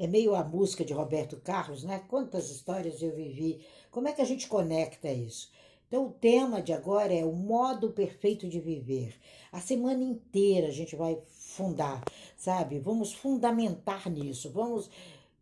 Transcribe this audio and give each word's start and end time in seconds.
é 0.00 0.06
meio 0.06 0.34
a 0.34 0.42
música 0.42 0.82
de 0.82 0.94
Roberto 0.94 1.36
Carlos, 1.36 1.84
né? 1.84 2.02
Quantas 2.08 2.50
histórias 2.50 3.02
eu 3.02 3.14
vivi. 3.14 3.60
Como 3.90 4.08
é 4.08 4.12
que 4.12 4.22
a 4.22 4.24
gente 4.24 4.48
conecta 4.48 5.12
isso? 5.12 5.50
Então, 5.86 6.06
o 6.06 6.12
tema 6.12 6.62
de 6.62 6.72
agora 6.72 7.12
é 7.12 7.22
o 7.22 7.32
modo 7.32 7.90
perfeito 7.90 8.48
de 8.48 8.58
viver. 8.60 9.14
A 9.52 9.60
semana 9.60 10.02
inteira 10.02 10.68
a 10.68 10.72
gente 10.72 10.96
vai 10.96 11.20
fundar, 11.26 12.02
sabe? 12.36 12.78
Vamos 12.78 13.12
fundamentar 13.12 14.08
nisso. 14.08 14.50
Vamos, 14.50 14.88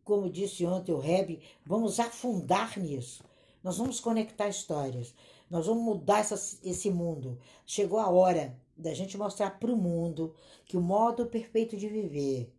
como 0.03 0.29
disse 0.29 0.67
ontem 0.67 0.91
o 0.91 0.99
Reb, 0.99 1.39
vamos 1.65 2.01
afundar 2.01 2.81
nisso. 2.81 3.23
Nós 3.63 3.79
vamos 3.79 4.01
conectar 4.01 4.49
histórias. 4.49 5.15
Nós 5.49 5.67
vamos 5.67 5.85
mudar 5.85 6.19
essa, 6.19 6.59
esse 6.65 6.91
mundo. 6.91 7.39
Chegou 7.65 8.01
a 8.01 8.09
hora 8.11 8.59
da 8.77 8.93
gente 8.93 9.17
mostrar 9.17 9.59
para 9.61 9.71
o 9.71 9.77
mundo 9.77 10.35
que 10.65 10.77
o 10.77 10.81
modo 10.81 11.27
perfeito 11.27 11.77
de 11.77 11.89
viver 11.89 12.53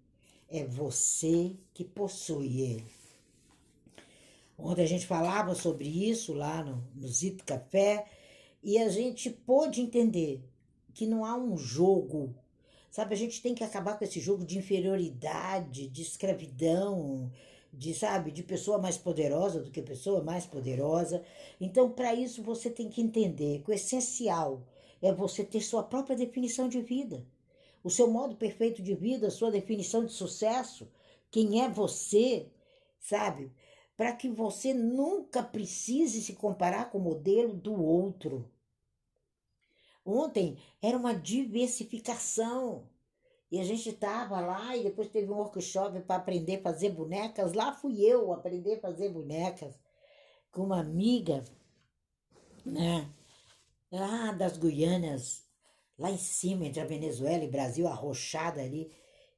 é 0.50 0.66
você 0.66 1.55
que 1.73 1.84
possui 1.84 2.61
ele. 2.61 2.86
Ontem 4.57 4.84
a 4.84 4.88
gente 4.88 5.05
falava 5.05 5.55
sobre 5.55 5.88
isso 5.88 6.34
lá 6.34 6.63
no, 6.63 6.84
no 6.94 7.07
Zito 7.07 7.45
Café 7.45 8.05
e 8.62 8.77
a 8.77 8.90
gente 8.90 9.30
pôde 9.30 9.80
entender 9.81 10.43
que 10.93 11.07
não 11.07 11.23
há 11.23 11.38
um 11.38 11.57
jogo, 11.57 12.35
sabe? 12.91 13.13
A 13.13 13.17
gente 13.17 13.41
tem 13.41 13.55
que 13.55 13.63
acabar 13.63 13.98
com 13.98 14.04
esse 14.04 14.20
jogo 14.20 14.45
de 14.45 14.57
inferioridade, 14.57 15.88
de 15.88 16.02
escravidão, 16.02 17.31
de 17.71 17.93
sabe, 17.93 18.31
de 18.31 18.43
pessoa 18.43 18.77
mais 18.77 18.98
poderosa 18.98 19.62
do 19.62 19.71
que 19.71 19.81
pessoa 19.81 20.21
mais 20.21 20.45
poderosa. 20.45 21.23
Então, 21.62 21.90
para 21.90 22.13
isso 22.13 22.43
você 22.43 22.70
tem 22.70 22.90
que 22.90 23.02
entender 23.02 23.62
que 23.63 23.71
o 23.71 23.73
essencial 23.73 24.62
é 25.02 25.13
você 25.13 25.43
ter 25.43 25.62
sua 25.62 25.84
própria 25.84 26.18
definição 26.18 26.68
de 26.68 26.81
vida, 26.81 27.26
o 27.84 27.90
seu 27.90 28.10
modo 28.10 28.36
perfeito 28.36 28.82
de 28.82 28.94
vida, 28.94 29.28
a 29.28 29.32
sua 29.32 29.52
definição 29.52 30.06
de 30.06 30.12
sucesso, 30.12 30.90
quem 31.32 31.64
é 31.64 31.70
você, 31.70 32.52
sabe? 33.00 33.52
Para 33.96 34.14
que 34.14 34.30
você 34.30 34.74
nunca 34.74 35.44
precise 35.44 36.21
se 36.21 36.34
comparar 36.34 36.90
com 36.90 36.98
o 36.98 37.02
modelo 37.02 37.54
do 37.54 37.74
outro. 37.82 38.49
Ontem 40.05 40.58
era 40.82 40.98
uma 40.98 41.13
diversificação. 41.13 42.88
E 43.52 43.60
a 43.60 43.63
gente 43.63 43.90
estava 43.90 44.40
lá 44.40 44.77
e 44.77 44.84
depois 44.84 45.10
teve 45.10 45.32
um 45.32 45.38
workshop 45.38 45.99
para 46.02 46.18
aprender 46.18 46.58
a 46.58 46.62
fazer 46.62 46.91
bonecas. 46.91 47.54
Lá 47.54 47.74
fui 47.74 48.02
eu 48.02 48.32
aprender 48.32 48.76
a 48.76 48.82
fazer 48.82 49.10
bonecas 49.10 49.80
com 50.52 50.64
uma 50.64 50.80
amiga, 50.80 51.43
né? 52.66 53.12
Lá 53.91 54.32
das 54.32 54.55
Guianas, 54.55 55.49
lá 56.00 56.10
em 56.10 56.18
cima, 56.18 56.66
entre 56.66 56.80
a 56.80 56.86
Venezuela 56.86 57.44
e 57.44 57.50
Brasil, 57.50 57.88
arrochada 57.88 58.62
ali. 58.62 58.92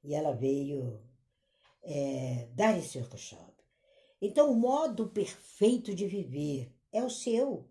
E 0.03 0.13
ela 0.13 0.31
veio 0.31 1.01
é, 1.83 2.47
dar 2.53 2.77
esse 2.77 2.99
workshop. 2.99 3.51
Então, 4.21 4.51
o 4.51 4.55
modo 4.55 5.07
perfeito 5.07 5.93
de 5.93 6.07
viver 6.07 6.71
é 6.91 7.03
o 7.03 7.09
seu. 7.09 7.67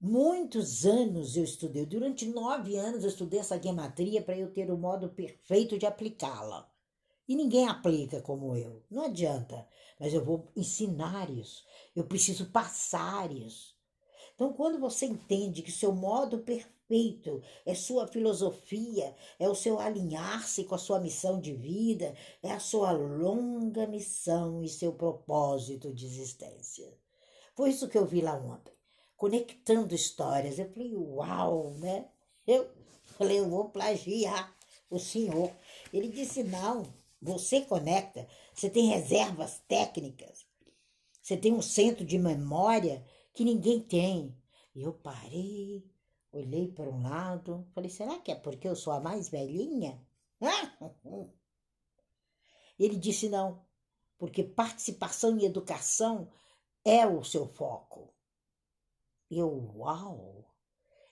Muitos 0.00 0.84
anos 0.84 1.36
eu 1.36 1.44
estudei, 1.44 1.84
durante 1.86 2.26
nove 2.26 2.76
anos 2.76 3.02
eu 3.02 3.10
estudei 3.10 3.40
essa 3.40 3.60
gematria 3.60 4.22
para 4.22 4.36
eu 4.36 4.52
ter 4.52 4.70
o 4.70 4.76
modo 4.76 5.08
perfeito 5.08 5.78
de 5.78 5.86
aplicá-la. 5.86 6.70
E 7.26 7.36
ninguém 7.36 7.68
aplica 7.68 8.20
como 8.22 8.56
eu. 8.56 8.82
Não 8.90 9.04
adianta. 9.04 9.66
Mas 9.98 10.14
eu 10.14 10.24
vou 10.24 10.50
ensinar 10.56 11.28
isso. 11.30 11.64
Eu 11.94 12.04
preciso 12.04 12.46
passar 12.46 13.30
isso. 13.30 13.76
Então, 14.34 14.52
quando 14.52 14.78
você 14.78 15.04
entende 15.04 15.62
que 15.62 15.72
seu 15.72 15.92
modo 15.92 16.38
perfeito 16.38 16.77
é 17.66 17.74
sua 17.74 18.06
filosofia, 18.06 19.14
é 19.38 19.48
o 19.48 19.54
seu 19.54 19.78
alinhar-se 19.78 20.64
com 20.64 20.74
a 20.74 20.78
sua 20.78 21.00
missão 21.00 21.40
de 21.40 21.52
vida, 21.52 22.14
é 22.42 22.50
a 22.50 22.60
sua 22.60 22.92
longa 22.92 23.86
missão 23.86 24.62
e 24.62 24.68
seu 24.68 24.92
propósito 24.92 25.92
de 25.92 26.06
existência. 26.06 26.92
Foi 27.54 27.70
isso 27.70 27.88
que 27.88 27.98
eu 27.98 28.06
vi 28.06 28.20
lá 28.20 28.34
ontem 28.34 28.78
conectando 29.18 29.94
histórias. 29.94 30.58
Eu 30.58 30.72
falei, 30.72 30.94
uau, 30.94 31.74
né? 31.74 32.08
Eu 32.46 32.70
falei, 33.04 33.40
eu 33.40 33.50
vou 33.50 33.68
plagiar 33.68 34.56
o 34.88 34.98
senhor. 34.98 35.50
Ele 35.92 36.08
disse, 36.08 36.42
não, 36.44 36.86
você 37.20 37.60
conecta, 37.60 38.26
você 38.54 38.70
tem 38.70 38.86
reservas 38.86 39.60
técnicas, 39.68 40.46
você 41.20 41.36
tem 41.36 41.52
um 41.52 41.60
centro 41.60 42.06
de 42.06 42.16
memória 42.16 43.04
que 43.34 43.44
ninguém 43.44 43.80
tem. 43.80 44.34
E 44.74 44.82
eu 44.82 44.92
parei, 44.92 45.84
olhei 46.38 46.68
para 46.68 46.88
um 46.88 47.02
lado, 47.02 47.66
falei, 47.74 47.90
será 47.90 48.18
que 48.18 48.32
é 48.32 48.34
porque 48.34 48.68
eu 48.68 48.76
sou 48.76 48.92
a 48.92 49.00
mais 49.00 49.28
velhinha? 49.28 50.00
Ele 52.78 52.96
disse, 52.96 53.28
não, 53.28 53.64
porque 54.16 54.42
participação 54.42 55.38
e 55.38 55.44
educação 55.44 56.30
é 56.84 57.06
o 57.06 57.22
seu 57.24 57.46
foco. 57.46 58.14
Eu, 59.30 59.72
uau! 59.76 60.44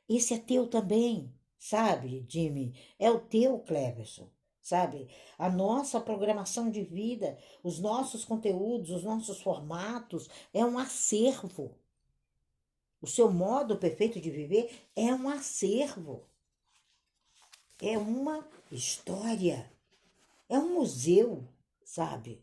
Esse 0.09 0.34
é 0.34 0.38
teu 0.38 0.69
também, 0.69 1.34
sabe, 1.58 2.25
Jimmy? 2.28 2.78
É 2.98 3.10
o 3.10 3.20
teu, 3.20 3.58
Cleverson, 3.60 4.31
sabe? 4.62 5.08
A 5.37 5.50
nossa 5.50 6.00
programação 6.00 6.70
de 6.70 6.82
vida, 6.82 7.38
os 7.62 7.78
nossos 7.78 8.25
conteúdos, 8.25 8.91
os 8.91 9.03
nossos 9.03 9.43
formatos, 9.43 10.28
é 10.54 10.64
um 10.64 10.78
acervo. 10.78 11.76
O 13.00 13.06
seu 13.06 13.30
modo 13.30 13.76
perfeito 13.76 14.20
de 14.20 14.30
viver 14.30 14.88
é 14.94 15.14
um 15.14 15.28
acervo. 15.28 16.24
É 17.80 17.98
uma 17.98 18.46
história. 18.70 19.70
É 20.48 20.58
um 20.58 20.74
museu, 20.74 21.46
sabe? 21.84 22.42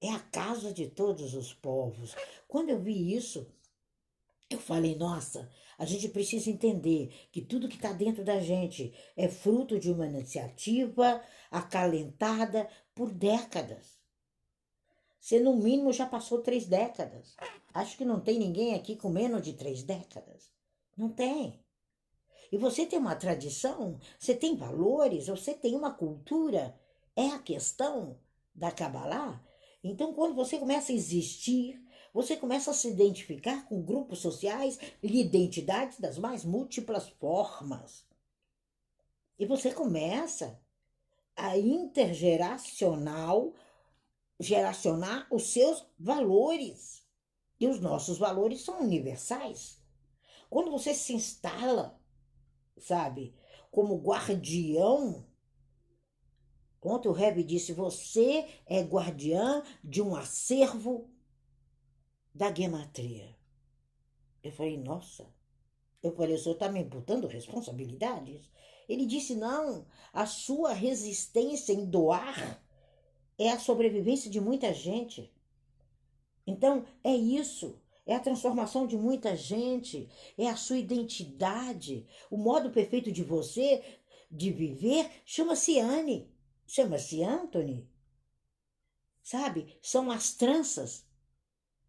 É 0.00 0.10
a 0.10 0.20
casa 0.20 0.72
de 0.72 0.86
todos 0.86 1.34
os 1.34 1.52
povos. 1.52 2.14
Quando 2.46 2.70
eu 2.70 2.80
vi 2.80 3.14
isso, 3.14 3.46
eu 4.48 4.58
falei, 4.58 4.94
nossa, 4.94 5.50
a 5.76 5.84
gente 5.84 6.08
precisa 6.08 6.50
entender 6.50 7.12
que 7.32 7.42
tudo 7.42 7.68
que 7.68 7.76
está 7.76 7.92
dentro 7.92 8.24
da 8.24 8.40
gente 8.40 8.94
é 9.16 9.28
fruto 9.28 9.78
de 9.78 9.90
uma 9.90 10.06
iniciativa 10.06 11.22
acalentada 11.50 12.68
por 12.94 13.12
décadas. 13.12 13.97
Você, 15.20 15.40
no 15.40 15.56
mínimo, 15.56 15.92
já 15.92 16.06
passou 16.06 16.40
três 16.40 16.66
décadas. 16.66 17.36
Acho 17.74 17.96
que 17.96 18.04
não 18.04 18.20
tem 18.20 18.38
ninguém 18.38 18.74
aqui 18.74 18.96
com 18.96 19.08
menos 19.08 19.42
de 19.42 19.52
três 19.52 19.82
décadas. 19.82 20.50
Não 20.96 21.08
tem. 21.08 21.60
E 22.50 22.56
você 22.56 22.86
tem 22.86 22.98
uma 22.98 23.16
tradição, 23.16 23.98
você 24.18 24.34
tem 24.34 24.56
valores, 24.56 25.26
você 25.26 25.52
tem 25.52 25.74
uma 25.74 25.92
cultura. 25.92 26.78
É 27.14 27.28
a 27.28 27.38
questão 27.38 28.18
da 28.54 28.70
Kabbalah. 28.70 29.44
Então, 29.82 30.14
quando 30.14 30.34
você 30.34 30.58
começa 30.58 30.92
a 30.92 30.94
existir, 30.94 31.80
você 32.12 32.36
começa 32.36 32.70
a 32.70 32.74
se 32.74 32.88
identificar 32.88 33.66
com 33.68 33.82
grupos 33.82 34.20
sociais 34.20 34.78
e 35.02 35.20
identidades 35.20 36.00
das 36.00 36.18
mais 36.18 36.44
múltiplas 36.44 37.08
formas. 37.08 38.06
E 39.38 39.46
você 39.46 39.72
começa 39.72 40.60
a 41.36 41.56
intergeracional 41.56 43.54
geracionar 44.38 45.26
os 45.30 45.52
seus 45.52 45.84
valores. 45.98 47.06
E 47.60 47.66
os 47.66 47.80
nossos 47.80 48.18
valores 48.18 48.60
são 48.60 48.80
universais. 48.80 49.82
Quando 50.48 50.70
você 50.70 50.94
se 50.94 51.12
instala, 51.12 52.00
sabe, 52.78 53.34
como 53.70 54.00
guardião, 54.00 55.26
ontem 56.80 57.08
o 57.08 57.12
Reb 57.12 57.42
disse, 57.42 57.72
você 57.72 58.46
é 58.64 58.80
guardiã 58.82 59.62
de 59.82 60.00
um 60.00 60.14
acervo 60.14 61.10
da 62.32 62.54
gematria. 62.54 63.36
Eu 64.42 64.52
falei, 64.52 64.78
nossa. 64.78 65.26
Eu 66.00 66.14
falei, 66.14 66.36
o 66.36 66.38
senhor 66.38 66.54
está 66.54 66.68
me 66.70 66.80
imputando 66.80 67.26
responsabilidades? 67.26 68.48
Ele 68.88 69.04
disse, 69.04 69.34
não, 69.34 69.86
a 70.12 70.24
sua 70.24 70.72
resistência 70.72 71.72
em 71.72 71.84
doar 71.84 72.62
é 73.38 73.50
a 73.50 73.58
sobrevivência 73.58 74.30
de 74.30 74.40
muita 74.40 74.74
gente. 74.74 75.32
Então, 76.46 76.84
é 77.02 77.14
isso. 77.14 77.80
É 78.04 78.14
a 78.14 78.20
transformação 78.20 78.86
de 78.86 78.96
muita 78.96 79.36
gente, 79.36 80.08
é 80.38 80.48
a 80.48 80.56
sua 80.56 80.78
identidade. 80.78 82.06
O 82.30 82.38
modo 82.38 82.70
perfeito 82.70 83.12
de 83.12 83.22
você 83.22 83.84
de 84.30 84.50
viver 84.50 85.10
chama-se 85.26 85.78
Anne, 85.78 86.30
chama-se 86.66 87.22
Anthony. 87.22 87.86
Sabe? 89.22 89.76
São 89.82 90.10
as 90.10 90.32
tranças 90.32 91.06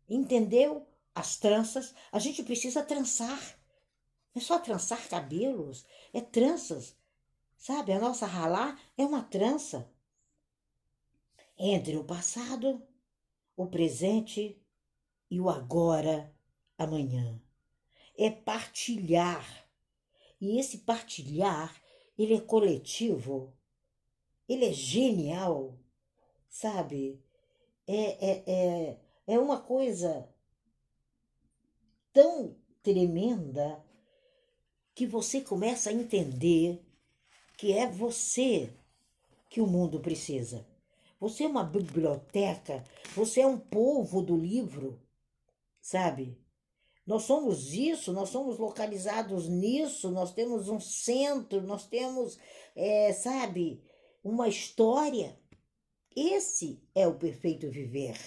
Entendeu? 0.10 0.88
As 1.14 1.38
tranças, 1.38 1.94
a 2.12 2.18
gente 2.18 2.42
precisa 2.42 2.84
trançar. 2.84 3.40
Não 4.34 4.42
é 4.42 4.46
só 4.46 4.58
trançar 4.58 5.08
cabelos, 5.08 5.86
é 6.12 6.20
tranças. 6.20 6.96
Sabe, 7.58 7.92
a 7.92 8.00
nossa 8.00 8.26
ralá 8.26 8.80
é 8.98 9.06
uma 9.06 9.22
trança. 9.22 9.88
Entre 11.62 11.98
o 11.98 12.06
passado, 12.06 12.82
o 13.58 13.68
presente 13.68 14.58
e 15.30 15.42
o 15.42 15.50
agora, 15.50 16.34
amanhã. 16.78 17.42
É 18.18 18.32
partilhar. 18.32 19.70
E 20.40 20.58
esse 20.58 20.80
partilhar, 20.80 21.76
ele 22.18 22.36
é 22.36 22.40
coletivo. 22.40 23.54
Ele 24.48 24.66
é 24.66 24.72
genial. 24.72 25.78
sabe? 26.50 27.22
É, 27.86 28.32
é, 28.32 28.44
é, 28.48 29.00
é 29.28 29.40
uma 29.40 29.60
coisa 29.60 30.28
tão 32.14 32.56
tremenda 32.82 33.84
que 34.96 35.06
você 35.06 35.42
começa 35.42 35.90
a 35.90 35.94
entender 35.94 36.82
que 37.58 37.74
é 37.74 37.86
você 37.86 38.74
que 39.50 39.60
o 39.60 39.68
mundo 39.68 40.00
precisa. 40.00 40.66
Você 41.20 41.44
é 41.44 41.48
uma 41.48 41.64
biblioteca, 41.64 42.84
você 43.14 43.42
é 43.42 43.48
um 43.48 43.60
povo 43.60 44.22
do 44.22 44.38
livro, 44.38 45.02
sabe? 45.82 46.40
Nós 47.06 47.24
somos 47.24 47.74
isso, 47.74 48.14
nós 48.14 48.30
somos 48.30 48.58
localizados 48.58 49.50
nisso, 49.50 50.12
nós 50.12 50.32
temos 50.32 50.70
um 50.70 50.80
centro, 50.80 51.62
nós 51.62 51.88
temos, 51.88 52.38
é, 52.76 53.12
sabe, 53.12 53.84
uma 54.24 54.48
história. 54.48 55.38
Esse 56.16 56.82
é 56.96 57.08
o 57.08 57.18
perfeito 57.18 57.70
viver. 57.70 58.18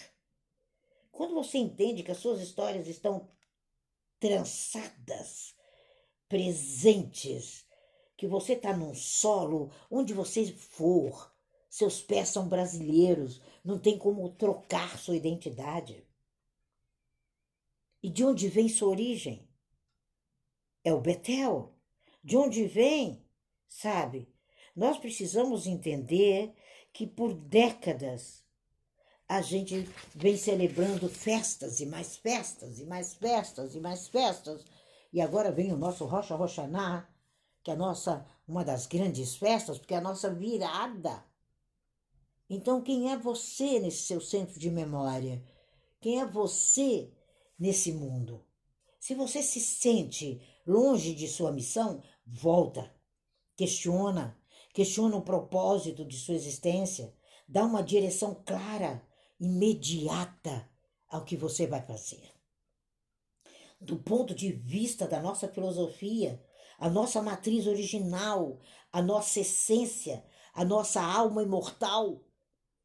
Quando 1.10 1.34
você 1.34 1.58
entende 1.58 2.02
que 2.02 2.10
as 2.10 2.18
suas 2.18 2.40
histórias 2.40 2.88
estão 2.88 3.30
trançadas, 4.18 5.54
presentes, 6.28 7.64
que 8.16 8.26
você 8.26 8.54
está 8.54 8.76
num 8.76 8.94
solo 8.94 9.70
onde 9.90 10.12
você 10.12 10.46
for, 10.52 11.32
seus 11.72 12.02
pés 12.02 12.28
são 12.28 12.48
brasileiros, 12.48 13.40
não 13.64 13.78
tem 13.78 13.96
como 13.96 14.28
trocar 14.28 14.98
sua 14.98 15.16
identidade. 15.16 16.06
E 18.02 18.10
de 18.10 18.22
onde 18.22 18.46
vem 18.46 18.68
sua 18.68 18.90
origem? 18.90 19.48
É 20.84 20.92
o 20.92 21.00
Betel. 21.00 21.72
De 22.22 22.36
onde 22.36 22.66
vem? 22.66 23.24
Sabe? 23.66 24.28
Nós 24.76 24.98
precisamos 24.98 25.66
entender 25.66 26.54
que 26.92 27.06
por 27.06 27.32
décadas 27.32 28.44
a 29.26 29.40
gente 29.40 29.88
vem 30.14 30.36
celebrando 30.36 31.08
festas 31.08 31.80
e 31.80 31.86
mais 31.86 32.18
festas 32.18 32.80
e 32.80 32.84
mais 32.84 33.14
festas 33.14 33.74
e 33.74 33.80
mais 33.80 34.08
festas. 34.08 34.62
E 35.10 35.22
agora 35.22 35.50
vem 35.50 35.72
o 35.72 35.78
nosso 35.78 36.04
Rocha 36.04 36.36
Roxaná, 36.36 37.08
que 37.62 37.70
é 37.70 37.74
a 37.74 37.78
nossa 37.78 38.26
uma 38.46 38.62
das 38.62 38.86
grandes 38.86 39.36
festas, 39.36 39.78
porque 39.78 39.94
é 39.94 39.96
a 39.96 40.02
nossa 40.02 40.30
virada. 40.34 41.31
Então, 42.54 42.82
quem 42.82 43.10
é 43.10 43.16
você 43.16 43.80
nesse 43.80 44.02
seu 44.02 44.20
centro 44.20 44.60
de 44.60 44.70
memória? 44.70 45.42
Quem 45.98 46.20
é 46.20 46.26
você 46.26 47.10
nesse 47.58 47.92
mundo? 47.92 48.44
Se 49.00 49.14
você 49.14 49.42
se 49.42 49.58
sente 49.58 50.38
longe 50.66 51.14
de 51.14 51.28
sua 51.28 51.50
missão, 51.50 52.02
volta. 52.26 52.94
Questiona, 53.56 54.38
questiona 54.74 55.16
o 55.16 55.22
propósito 55.22 56.04
de 56.04 56.14
sua 56.14 56.34
existência, 56.34 57.16
dá 57.48 57.64
uma 57.64 57.82
direção 57.82 58.42
clara, 58.44 59.02
imediata 59.40 60.68
ao 61.08 61.24
que 61.24 61.38
você 61.38 61.66
vai 61.66 61.80
fazer. 61.80 62.34
Do 63.80 63.96
ponto 63.96 64.34
de 64.34 64.52
vista 64.52 65.08
da 65.08 65.22
nossa 65.22 65.48
filosofia, 65.48 66.44
a 66.78 66.90
nossa 66.90 67.22
matriz 67.22 67.66
original, 67.66 68.60
a 68.92 69.00
nossa 69.00 69.40
essência, 69.40 70.22
a 70.52 70.66
nossa 70.66 71.00
alma 71.00 71.42
imortal, 71.42 72.22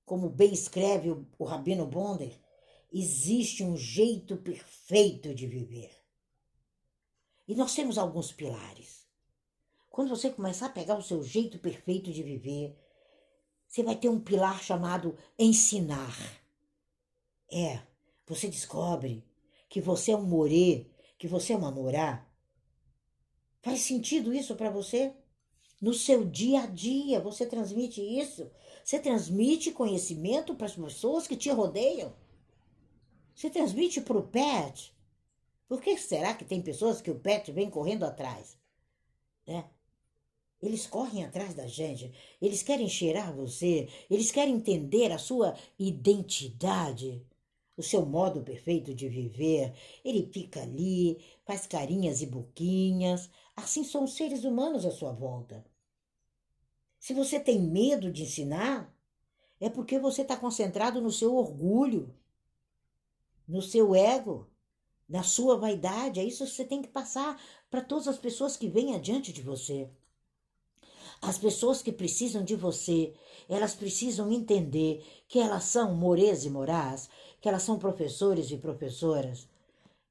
como 0.07 0.29
bem 0.29 0.53
escreve 0.53 1.11
o, 1.11 1.27
o 1.37 1.43
Rabino 1.43 1.85
Bonder, 1.85 2.33
existe 2.93 3.61
um 3.61 3.75
jeito 3.75 4.37
perfeito 4.37 5.35
de 5.35 5.45
viver. 5.45 5.91
E 7.45 7.53
nós 7.53 7.75
temos 7.75 7.97
alguns 7.97 8.31
pilares. 8.31 9.05
Quando 9.89 10.07
você 10.07 10.31
começar 10.31 10.67
a 10.67 10.69
pegar 10.69 10.97
o 10.97 11.03
seu 11.03 11.21
jeito 11.21 11.59
perfeito 11.59 12.09
de 12.13 12.23
viver, 12.23 12.73
você 13.67 13.83
vai 13.83 13.97
ter 13.97 14.07
um 14.07 14.17
pilar 14.17 14.63
chamado 14.63 15.17
ensinar. 15.37 16.15
É, 17.51 17.81
você 18.25 18.47
descobre 18.47 19.25
que 19.67 19.81
você 19.81 20.13
é 20.13 20.17
um 20.17 20.23
morê, 20.23 20.89
que 21.17 21.27
você 21.27 21.51
é 21.51 21.57
uma 21.57 21.69
morá. 21.69 22.25
Faz 23.61 23.81
sentido 23.81 24.33
isso 24.33 24.55
para 24.55 24.69
você? 24.69 25.13
No 25.79 25.93
seu 25.93 26.25
dia 26.25 26.61
a 26.61 26.65
dia, 26.65 27.19
você 27.19 27.45
transmite 27.45 28.01
isso? 28.01 28.49
Você 28.83 28.99
transmite 28.99 29.71
conhecimento 29.71 30.55
para 30.55 30.65
as 30.65 30.75
pessoas 30.75 31.27
que 31.27 31.35
te 31.35 31.49
rodeiam? 31.49 32.13
Você 33.35 33.49
transmite 33.49 34.01
para 34.01 34.17
o 34.17 34.27
pet? 34.27 34.95
Por 35.67 35.81
que 35.81 35.95
será 35.97 36.33
que 36.33 36.45
tem 36.45 36.61
pessoas 36.61 37.01
que 37.01 37.11
o 37.11 37.19
pet 37.19 37.51
vem 37.51 37.69
correndo 37.69 38.05
atrás? 38.05 38.57
Né? 39.45 39.69
Eles 40.59 40.87
correm 40.87 41.23
atrás 41.23 41.53
da 41.53 41.67
gente, 41.67 42.11
eles 42.41 42.63
querem 42.63 42.89
cheirar 42.89 43.35
você, 43.35 43.87
eles 44.09 44.31
querem 44.31 44.55
entender 44.55 45.11
a 45.11 45.19
sua 45.19 45.55
identidade, 45.77 47.23
o 47.77 47.83
seu 47.83 48.05
modo 48.05 48.41
perfeito 48.41 48.93
de 48.93 49.07
viver. 49.07 49.73
Ele 50.03 50.27
fica 50.33 50.61
ali, 50.63 51.23
faz 51.45 51.67
carinhas 51.67 52.21
e 52.21 52.25
boquinhas. 52.25 53.29
Assim 53.55 53.83
são 53.83 54.03
os 54.03 54.15
seres 54.15 54.43
humanos 54.43 54.85
à 54.85 54.91
sua 54.91 55.13
volta. 55.13 55.63
Se 56.99 57.13
você 57.13 57.39
tem 57.39 57.61
medo 57.61 58.11
de 58.11 58.23
ensinar, 58.23 58.93
é 59.61 59.69
porque 59.69 59.99
você 59.99 60.23
está 60.23 60.35
concentrado 60.35 60.99
no 60.99 61.11
seu 61.11 61.35
orgulho, 61.35 62.13
no 63.47 63.61
seu 63.61 63.95
ego, 63.95 64.49
na 65.07 65.23
sua 65.23 65.55
vaidade. 65.55 66.19
É 66.19 66.23
isso 66.23 66.43
que 66.43 66.51
você 66.51 66.65
tem 66.65 66.81
que 66.81 66.89
passar 66.89 67.39
para 67.69 67.81
todas 67.81 68.07
as 68.07 68.17
pessoas 68.17 68.57
que 68.57 68.67
vêm 68.67 68.95
adiante 68.95 69.31
de 69.31 69.41
você. 69.41 69.89
As 71.21 71.37
pessoas 71.37 71.81
que 71.81 71.91
precisam 71.91 72.43
de 72.43 72.55
você, 72.55 73.13
elas 73.49 73.73
precisam 73.73 74.31
entender 74.31 75.03
que 75.27 75.39
elas 75.39 75.63
são 75.63 75.95
morês 75.95 76.45
e 76.45 76.49
morás, 76.49 77.09
que 77.39 77.47
elas 77.47 77.63
são 77.63 77.77
professores 77.77 78.51
e 78.51 78.57
professoras, 78.57 79.47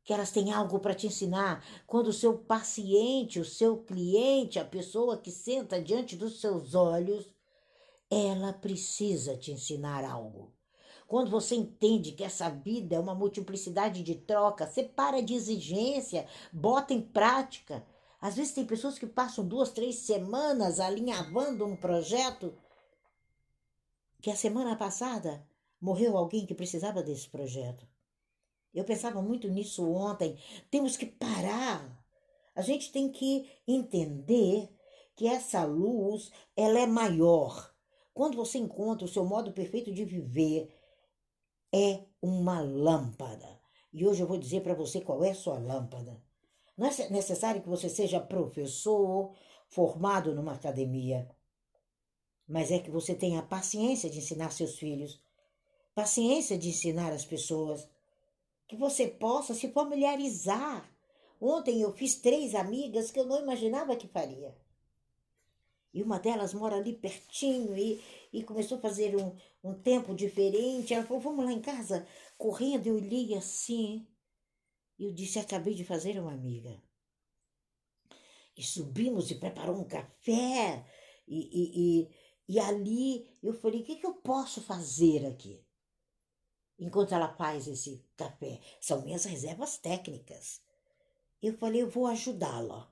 que 0.05 0.13
elas 0.13 0.31
têm 0.31 0.53
algo 0.53 0.79
para 0.79 0.95
te 0.95 1.09
ensinar. 1.09 1.65
Quando 1.87 2.09
o 2.09 2.13
seu 2.13 2.39
paciente, 2.39 3.41
o 3.41 3.45
seu 3.45 3.79
cliente, 3.79 4.59
a 4.59 4.65
pessoa 4.65 5.19
que 5.19 5.31
senta 5.31 5.83
diante 5.83 6.17
dos 6.17 6.41
seus 6.41 6.75
olhos, 6.75 7.27
ela 8.11 8.53
precisa 8.53 9.37
te 9.37 9.51
ensinar 9.51 10.05
algo. 10.05 10.53
Quando 11.09 11.31
você 11.31 11.55
entende 11.55 12.13
que 12.13 12.25
essa 12.25 12.49
vida 12.49 12.97
é 12.97 13.01
uma 13.01 13.15
multiplicidade 13.15 14.03
de 14.03 14.15
troca, 14.15 14.67
você 14.67 14.83
para 14.83 15.21
de 15.21 15.35
exigência, 15.35 16.27
bota 16.53 16.93
em 16.93 17.01
prática. 17.01 17.85
Às 18.21 18.37
vezes 18.37 18.53
tem 18.53 18.65
pessoas 18.65 18.99
que 18.99 19.07
passam 19.07 19.47
duas, 19.47 19.71
três 19.71 19.97
semanas 19.97 20.81
alinhavando 20.81 21.65
um 21.65 21.77
projeto 21.77 22.55
que 24.21 24.31
a 24.31 24.37
semana 24.37 24.75
passada 24.75 25.47
morreu 25.81 26.17
alguém 26.17 26.47
que 26.47 26.55
precisava 26.55 27.03
desse 27.03 27.29
projeto. 27.29 27.87
Eu 28.75 28.85
pensava 28.85 29.23
muito 29.23 29.49
nisso 29.49 29.89
ontem. 29.91 30.37
Temos 30.71 30.97
que 30.97 31.07
parar. 31.07 32.05
A 32.55 32.63
gente 32.63 32.93
tem 32.93 33.11
que 33.11 33.49
entender 33.67 34.69
que 35.15 35.27
essa 35.27 35.65
luz 35.65 36.31
ela 36.55 36.79
é 36.79 36.87
maior. 36.87 37.75
Quando 38.13 38.37
você 38.37 38.59
encontra 38.59 39.05
o 39.05 39.09
seu 39.09 39.25
modo 39.25 39.53
perfeito 39.53 39.93
de 39.93 40.05
viver, 40.05 40.75
é 41.73 42.05
uma 42.21 42.61
lâmpada. 42.61 43.61
E 43.93 44.07
hoje 44.07 44.23
eu 44.23 44.27
vou 44.27 44.39
dizer 44.39 44.63
para 44.63 44.75
você 44.75 45.01
qual 45.01 45.25
é 45.25 45.31
a 45.31 45.35
sua 45.35 45.59
lâmpada. 45.59 46.23
Não 46.77 46.87
é 46.87 47.11
necessário 47.11 47.63
que 47.63 47.69
você 47.69 47.89
seja 47.89 48.21
professor, 48.21 49.35
formado 49.69 50.35
numa 50.35 50.53
academia, 50.53 51.29
mas 52.47 52.71
é 52.71 52.79
que 52.79 52.91
você 52.91 53.15
tenha 53.15 53.41
a 53.41 53.47
paciência 53.47 54.09
de 54.09 54.19
ensinar 54.19 54.51
seus 54.51 54.79
filhos, 54.79 55.21
paciência 55.97 56.59
de 56.59 56.69
ensinar 56.69 57.11
as 57.11 57.25
pessoas, 57.25 57.89
que 58.69 58.77
você 58.77 59.09
possa 59.09 59.55
se 59.55 59.73
familiarizar. 59.73 60.87
Ontem 61.41 61.81
eu 61.81 61.91
fiz 61.95 62.17
três 62.17 62.55
amigas 62.55 63.11
que 63.11 63.19
eu 63.19 63.25
não 63.25 63.41
imaginava 63.41 63.97
que 63.97 64.07
faria. 64.07 64.55
E 65.95 66.03
uma 66.03 66.19
delas 66.19 66.53
mora 66.53 66.77
ali 66.77 66.93
pertinho 66.93 67.75
e, 67.75 67.99
e 68.31 68.45
começou 68.45 68.77
a 68.77 68.81
fazer 68.83 69.17
um, 69.17 69.35
um 69.65 69.73
tempo 69.73 70.15
diferente. 70.15 70.93
Ela 70.93 71.07
falou: 71.07 71.23
Vamos 71.23 71.47
lá 71.47 71.53
em 71.53 71.63
casa, 71.63 72.07
correndo. 72.37 72.89
Eu 72.89 72.97
olhei 72.97 73.35
assim. 73.35 74.07
Eu 74.99 75.15
disse: 75.15 75.39
Acabei 75.39 75.73
de 75.73 75.85
fazer 75.85 76.21
uma 76.21 76.33
amiga. 76.33 76.79
E 78.55 78.63
subimos 78.63 79.31
e 79.31 79.37
preparou 79.37 79.77
um 79.77 79.85
café. 79.85 80.85
E, 81.27 81.39
e, 81.39 82.01
e, 82.03 82.09
e 82.47 82.61
ali 82.61 83.31
eu 83.43 83.55
falei: 83.55 83.81
O 83.81 83.85
que, 83.85 83.97
que 83.97 84.07
eu 84.07 84.13
posso 84.17 84.61
fazer 84.61 85.25
aqui? 85.25 85.66
Enquanto 86.79 87.15
ela 87.15 87.35
faz 87.35 87.67
esse 87.67 88.05
café, 88.17 88.61
são 88.81 89.03
minhas 89.03 89.25
reservas 89.25 89.79
técnicas. 89.79 90.61
Eu 91.43 91.57
falei: 91.57 91.83
Eu 91.83 91.91
vou 91.91 92.07
ajudá-la. 92.07 92.91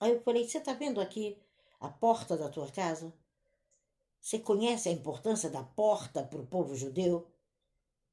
Aí 0.00 0.12
eu 0.12 0.22
falei: 0.22 0.46
Você 0.46 0.58
está 0.58 0.72
vendo 0.72 1.00
aqui 1.00 1.38
a 1.80 1.88
porta 1.88 2.36
da 2.36 2.48
tua 2.48 2.70
casa? 2.70 3.12
Você 4.20 4.38
conhece 4.38 4.88
a 4.88 4.92
importância 4.92 5.50
da 5.50 5.62
porta 5.62 6.22
para 6.22 6.40
o 6.40 6.46
povo 6.46 6.74
judeu? 6.74 7.30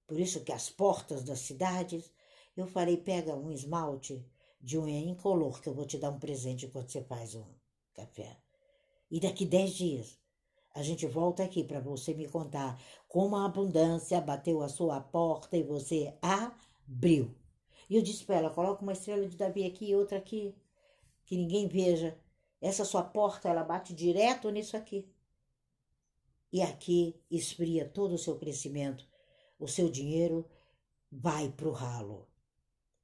Por 0.07 0.19
isso 0.19 0.43
que 0.43 0.51
as 0.51 0.69
portas 0.69 1.23
das 1.23 1.39
cidades 1.39 2.11
eu 2.55 2.67
falei, 2.67 2.97
pega 2.97 3.35
um 3.35 3.51
esmalte 3.51 4.25
de 4.59 4.77
unha 4.77 4.99
incolor 4.99 5.61
que 5.61 5.69
eu 5.69 5.73
vou 5.73 5.85
te 5.85 5.97
dar 5.97 6.09
um 6.09 6.19
presente 6.19 6.67
quando 6.67 6.89
você 6.89 7.01
faz 7.03 7.33
um 7.33 7.45
café. 7.93 8.37
E 9.09 9.19
daqui 9.19 9.45
dez 9.45 9.73
dias 9.73 10.19
a 10.73 10.83
gente 10.83 11.05
volta 11.07 11.43
aqui 11.43 11.63
para 11.63 11.79
você 11.79 12.13
me 12.13 12.27
contar 12.27 12.79
como 13.11 13.35
a 13.35 13.43
abundância 13.43 14.21
bateu 14.21 14.61
a 14.61 14.69
sua 14.69 15.01
porta 15.01 15.57
e 15.57 15.63
você 15.63 16.17
abriu. 16.21 17.35
E 17.89 17.97
eu 17.97 18.01
disse 18.01 18.23
para 18.23 18.37
ela: 18.37 18.49
coloca 18.49 18.83
uma 18.83 18.93
estrela 18.93 19.27
de 19.27 19.35
Davi 19.35 19.65
aqui 19.65 19.89
e 19.89 19.95
outra 19.95 20.17
aqui, 20.17 20.55
que 21.25 21.35
ninguém 21.35 21.67
veja. 21.67 22.17
Essa 22.61 22.85
sua 22.85 23.03
porta, 23.03 23.49
ela 23.49 23.65
bate 23.65 23.93
direto 23.93 24.49
nisso 24.49 24.77
aqui. 24.77 25.05
E 26.53 26.61
aqui 26.61 27.21
esfria 27.29 27.83
todo 27.83 28.13
o 28.13 28.17
seu 28.17 28.37
crescimento. 28.37 29.05
O 29.59 29.67
seu 29.67 29.89
dinheiro 29.89 30.49
vai 31.11 31.49
para 31.49 31.67
o 31.67 31.73
ralo. 31.73 32.29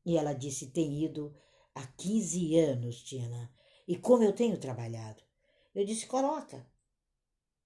E 0.05 0.17
ela 0.17 0.31
disse: 0.31 0.67
tem 0.67 1.03
ido 1.03 1.35
há 1.75 1.85
15 1.85 2.57
anos, 2.57 3.03
Tina. 3.03 3.53
E 3.85 3.97
como 3.97 4.23
eu 4.23 4.31
tenho 4.31 4.57
trabalhado. 4.57 5.21
Eu 5.75 5.83
disse: 5.83 6.07
coloca. 6.07 6.65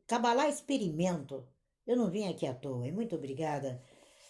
Cabalá 0.07 0.49
experimento. 0.49 1.47
Eu 1.85 1.97
não 1.97 2.09
vim 2.09 2.27
aqui 2.27 2.45
à 2.45 2.53
toa. 2.53 2.87
E 2.87 2.91
muito 2.91 3.15
obrigada 3.15 3.81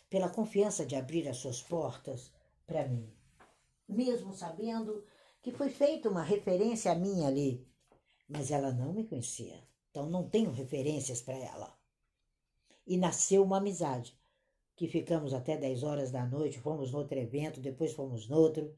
pela 0.10 0.30
confiança 0.30 0.86
de 0.86 0.96
abrir 0.96 1.28
as 1.28 1.38
suas 1.38 1.62
portas 1.62 2.32
para 2.66 2.88
mim. 2.88 3.12
Mesmo 3.88 4.34
sabendo 4.34 5.04
que 5.42 5.52
foi 5.52 5.70
feita 5.70 6.10
uma 6.10 6.24
referência 6.24 6.92
a 6.92 6.96
mim 6.96 7.26
ali. 7.26 7.68
Mas 8.28 8.52
ela 8.52 8.72
não 8.72 8.94
me 8.94 9.06
conhecia. 9.06 9.62
Então 9.90 10.10
não 10.10 10.30
tenho 10.30 10.52
referências 10.52 11.22
para 11.22 11.38
ela. 11.38 11.78
E 12.88 12.98
nasceu 12.98 13.44
uma 13.44 13.58
amizade 13.58 14.18
que 14.76 14.88
ficamos 14.88 15.34
até 15.34 15.56
10 15.58 15.84
horas 15.84 16.12
da 16.12 16.26
noite, 16.26 16.60
fomos 16.60 16.94
outro 16.94 17.20
evento, 17.20 17.60
depois 17.60 17.94
fomos 17.94 18.32
outro. 18.32 18.74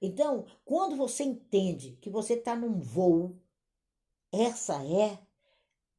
Então, 0.00 0.46
quando 0.64 0.94
você 0.94 1.24
entende 1.24 1.98
que 2.00 2.08
você 2.08 2.34
está 2.34 2.54
num 2.54 2.78
voo, 2.78 3.36
essa 4.30 4.84
é 4.84 5.18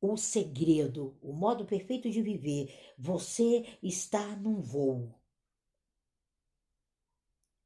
o 0.01 0.17
segredo, 0.17 1.17
o 1.21 1.33
modo 1.33 1.65
perfeito 1.65 2.09
de 2.09 2.21
viver. 2.21 2.73
Você 2.97 3.77
está 3.81 4.35
num 4.37 4.61
voo. 4.61 5.13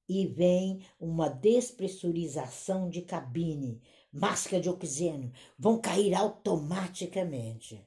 E 0.08 0.28
vem 0.28 0.86
uma 1.00 1.30
despressurização 1.30 2.90
de 2.90 3.02
cabine, 3.02 3.82
máscara 4.12 4.62
de 4.62 4.70
oxigênio, 4.70 5.32
vão 5.58 5.80
cair 5.80 6.13
automaticamente. 6.13 7.84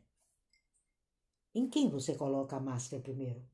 Em 1.55 1.69
quem 1.69 1.89
você 1.89 2.15
coloca 2.15 2.57
a 2.57 2.61
máscara 2.61 3.03
primeiro? 3.03 3.45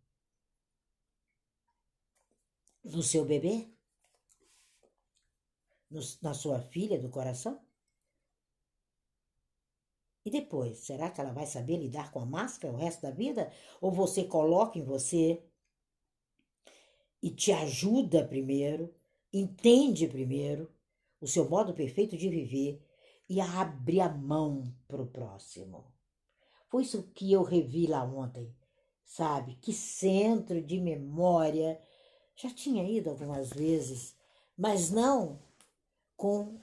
no 2.84 3.02
seu 3.02 3.24
bebê? 3.24 3.68
No, 5.90 6.00
na 6.22 6.34
sua 6.34 6.60
filha 6.60 6.98
do 6.98 7.08
coração? 7.08 7.60
E 10.24 10.30
depois, 10.30 10.78
será 10.78 11.10
que 11.10 11.20
ela 11.20 11.32
vai 11.32 11.46
saber 11.46 11.76
lidar 11.76 12.12
com 12.12 12.20
a 12.20 12.26
máscara 12.26 12.72
o 12.72 12.76
resto 12.76 13.02
da 13.02 13.10
vida? 13.10 13.50
Ou 13.80 13.90
você 13.90 14.24
coloca 14.24 14.78
em 14.78 14.84
você 14.84 15.42
e 17.20 17.30
te 17.30 17.52
ajuda 17.52 18.26
primeiro, 18.26 18.94
entende 19.32 20.06
primeiro 20.06 20.70
o 21.20 21.26
seu 21.26 21.48
modo 21.48 21.74
perfeito 21.74 22.16
de 22.16 22.28
viver 22.28 22.80
e 23.28 23.40
abre 23.40 24.00
a 24.00 24.08
mão 24.08 24.72
para 24.86 25.02
o 25.02 25.06
próximo? 25.06 25.92
Foi 26.68 26.84
isso 26.84 27.10
que 27.14 27.30
eu 27.32 27.42
revi 27.42 27.86
lá 27.86 28.04
ontem, 28.04 28.54
sabe? 29.04 29.56
Que 29.56 29.72
centro 29.72 30.62
de 30.62 30.80
memória 30.80 31.80
já 32.36 32.48
tinha 32.48 32.82
ido 32.84 33.10
algumas 33.10 33.50
vezes, 33.50 34.16
mas 34.56 34.90
não 34.90 35.40
com 36.16 36.60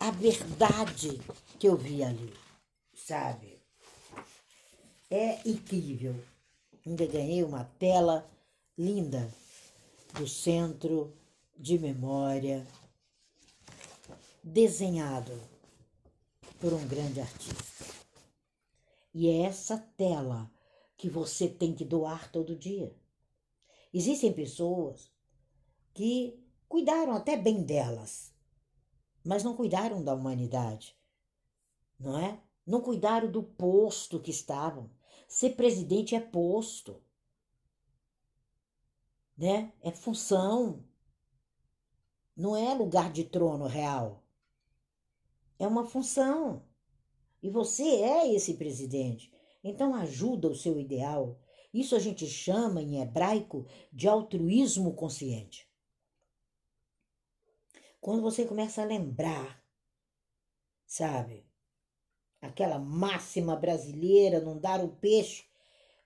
a 0.00 0.10
verdade 0.10 1.20
que 1.58 1.68
eu 1.68 1.76
vi 1.76 2.02
ali, 2.02 2.32
sabe? 3.06 3.62
É 5.08 5.48
incrível. 5.48 6.14
Ainda 6.84 7.06
ganhei 7.06 7.44
uma 7.44 7.64
tela 7.78 8.28
linda 8.76 9.32
do 10.14 10.26
centro 10.26 11.16
de 11.56 11.78
memória, 11.78 12.66
desenhado 14.42 15.40
por 16.58 16.72
um 16.72 16.86
grande 16.88 17.20
artista. 17.20 17.84
E 19.14 19.28
é 19.28 19.42
essa 19.42 19.78
tela 19.96 20.50
que 20.96 21.08
você 21.08 21.48
tem 21.48 21.74
que 21.74 21.84
doar 21.84 22.30
todo 22.32 22.56
dia. 22.56 22.92
Existem 23.94 24.32
pessoas 24.32 25.08
que 25.94 26.44
cuidaram 26.68 27.14
até 27.14 27.36
bem 27.36 27.62
delas, 27.62 28.32
mas 29.24 29.44
não 29.44 29.56
cuidaram 29.56 30.02
da 30.02 30.12
humanidade, 30.12 30.96
não 31.98 32.18
é? 32.18 32.40
Não 32.66 32.80
cuidaram 32.80 33.30
do 33.30 33.42
posto 33.42 34.20
que 34.20 34.30
estavam. 34.30 34.90
Ser 35.28 35.50
presidente 35.50 36.14
é 36.14 36.20
posto, 36.20 37.02
né? 39.36 39.72
É 39.80 39.90
função. 39.90 40.84
Não 42.36 42.56
é 42.56 42.74
lugar 42.74 43.12
de 43.12 43.24
trono 43.24 43.66
real. 43.66 44.24
É 45.58 45.66
uma 45.66 45.86
função. 45.86 46.64
E 47.42 47.48
você 47.50 47.84
é 47.84 48.34
esse 48.34 48.54
presidente. 48.54 49.32
Então 49.62 49.94
ajuda 49.94 50.48
o 50.48 50.54
seu 50.54 50.78
ideal, 50.78 51.38
isso 51.72 51.94
a 51.94 51.98
gente 51.98 52.26
chama 52.26 52.80
em 52.80 53.00
hebraico 53.00 53.66
de 53.92 54.08
altruísmo 54.08 54.94
consciente. 54.94 55.68
Quando 58.00 58.22
você 58.22 58.44
começa 58.44 58.82
a 58.82 58.84
lembrar, 58.84 59.62
sabe, 60.86 61.45
aquela 62.46 62.78
máxima 62.78 63.56
brasileira, 63.56 64.40
não 64.40 64.58
dar 64.58 64.82
o 64.82 64.88
peixe, 64.88 65.44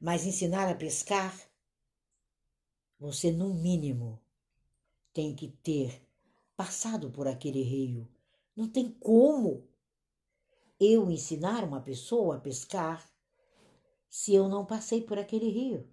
mas 0.00 0.26
ensinar 0.26 0.68
a 0.68 0.75
pescar, 0.75 1.35
você, 2.99 3.32
no 3.32 3.54
mínimo, 3.54 4.20
tem 5.12 5.35
que 5.35 5.49
ter 5.49 6.06
passado 6.56 7.11
por 7.11 7.26
aquele 7.26 7.62
rio. 7.62 8.06
Não 8.54 8.68
tem 8.68 8.90
como 8.90 9.66
eu 10.78 11.11
ensinar 11.11 11.64
uma 11.64 11.80
pessoa 11.80 12.37
a 12.37 12.40
pescar 12.40 13.11
se 14.09 14.35
eu 14.35 14.49
não 14.49 14.66
passei 14.66 15.00
por 15.02 15.18
aquele 15.18 15.49
rio? 15.49 15.88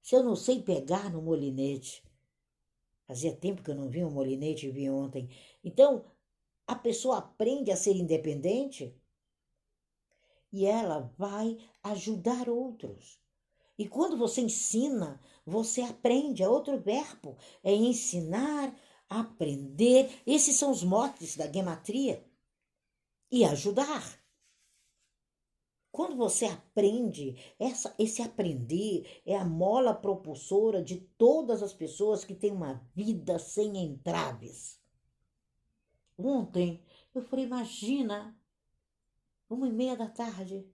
Se 0.00 0.14
eu 0.14 0.22
não 0.22 0.36
sei 0.36 0.62
pegar 0.62 1.10
no 1.10 1.22
molinete? 1.22 2.04
Fazia 3.06 3.34
tempo 3.34 3.62
que 3.62 3.70
eu 3.70 3.74
não 3.74 3.88
vi 3.88 4.04
um 4.04 4.10
molinete 4.10 4.66
e 4.66 4.70
vi 4.70 4.88
ontem. 4.88 5.28
Então, 5.62 6.04
a 6.66 6.74
pessoa 6.74 7.18
aprende 7.18 7.70
a 7.70 7.76
ser 7.76 7.96
independente 7.96 8.94
e 10.54 10.66
ela 10.66 11.12
vai 11.18 11.58
ajudar 11.82 12.48
outros. 12.48 13.20
E 13.76 13.88
quando 13.88 14.16
você 14.16 14.40
ensina, 14.40 15.20
você 15.44 15.80
aprende. 15.80 16.44
É 16.44 16.48
outro 16.48 16.78
verbo. 16.78 17.36
É 17.60 17.74
ensinar, 17.74 18.72
aprender. 19.08 20.22
Esses 20.24 20.54
são 20.54 20.70
os 20.70 20.84
motes 20.84 21.36
da 21.36 21.50
gematria. 21.50 22.24
E 23.32 23.44
ajudar. 23.44 24.22
Quando 25.90 26.14
você 26.16 26.44
aprende, 26.44 27.36
essa, 27.58 27.92
esse 27.98 28.22
aprender 28.22 29.22
é 29.26 29.36
a 29.36 29.44
mola 29.44 29.92
propulsora 29.92 30.80
de 30.80 31.00
todas 31.18 31.64
as 31.64 31.72
pessoas 31.72 32.24
que 32.24 32.34
têm 32.34 32.52
uma 32.52 32.74
vida 32.94 33.40
sem 33.40 33.76
entraves. 33.76 34.80
Ontem 36.16 36.80
eu 37.12 37.22
falei, 37.22 37.44
imagina, 37.44 38.38
uma 39.48 39.68
e 39.68 39.72
meia 39.72 39.96
da 39.96 40.08
tarde, 40.08 40.66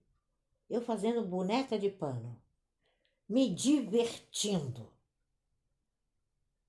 eu 0.68 0.80
fazendo 0.80 1.26
boneca 1.26 1.78
de 1.78 1.90
pano, 1.90 2.40
me 3.28 3.52
divertindo. 3.52 4.90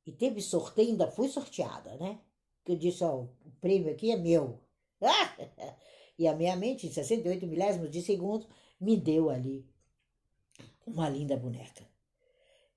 E 0.06 0.12
teve 0.12 0.42
sorteio, 0.42 0.90
ainda 0.90 1.12
fui 1.12 1.28
sorteada, 1.30 1.96
né? 1.98 2.20
Que 2.66 2.72
eu 2.74 2.76
disse, 2.76 3.04
ó, 3.04 3.22
o 3.22 3.52
prêmio 3.60 3.92
aqui 3.92 4.12
é 4.12 4.18
meu. 4.18 4.60
E 6.20 6.28
a 6.28 6.36
minha 6.36 6.56
mente, 6.56 6.86
em 6.86 6.92
68 6.92 7.48
milésimos 7.48 7.90
de 7.90 8.00
segundo, 8.00 8.46
me 8.80 8.96
deu 8.96 9.32
ali 9.32 9.66
uma 10.86 11.10
linda 11.10 11.36
boneca. 11.36 11.84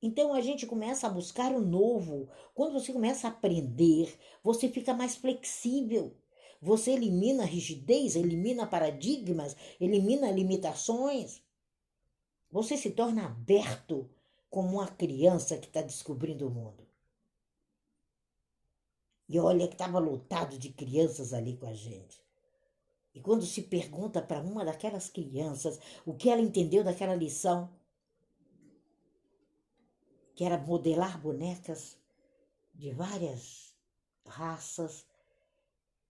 Então 0.00 0.33
a 0.33 0.40
gente 0.40 0.66
começa 0.66 1.07
a 1.07 1.11
buscar 1.11 1.52
o 1.52 1.61
novo. 1.61 2.28
Quando 2.54 2.73
você 2.73 2.93
começa 2.93 3.26
a 3.26 3.31
aprender, 3.31 4.19
você 4.43 4.69
fica 4.69 4.95
mais 4.95 5.16
flexível. 5.16 6.16
Você 6.64 6.92
elimina 6.92 7.44
rigidez, 7.44 8.16
elimina 8.16 8.66
paradigmas, 8.66 9.54
elimina 9.78 10.30
limitações. 10.30 11.42
Você 12.50 12.78
se 12.78 12.92
torna 12.92 13.26
aberto 13.26 14.09
como 14.49 14.78
uma 14.78 14.88
criança 14.88 15.59
que 15.59 15.66
está 15.66 15.83
descobrindo 15.83 16.49
o 16.49 16.50
mundo. 16.50 16.88
E 19.28 19.38
olha 19.38 19.68
que 19.68 19.75
estava 19.75 19.99
lotado 19.99 20.56
de 20.56 20.71
crianças 20.73 21.35
ali 21.35 21.54
com 21.54 21.66
a 21.66 21.75
gente. 21.75 22.18
E 23.14 23.21
quando 23.21 23.44
se 23.44 23.64
pergunta 23.64 24.23
para 24.23 24.40
uma 24.40 24.64
daquelas 24.64 25.11
crianças 25.11 25.78
o 26.06 26.14
que 26.14 26.30
ela 26.30 26.40
entendeu 26.40 26.83
daquela 26.83 27.14
lição, 27.14 27.71
que 30.35 30.44
era 30.44 30.56
modelar 30.56 31.21
bonecas 31.21 31.99
de 32.73 32.90
várias 32.90 33.75
raças, 34.25 35.04